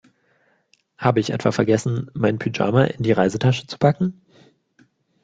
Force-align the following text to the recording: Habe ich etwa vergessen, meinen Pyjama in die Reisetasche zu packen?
Habe 0.97 1.19
ich 1.19 1.29
etwa 1.29 1.51
vergessen, 1.51 2.09
meinen 2.15 2.39
Pyjama 2.39 2.85
in 2.85 3.03
die 3.03 3.11
Reisetasche 3.11 3.67
zu 3.67 3.77
packen? 3.77 4.19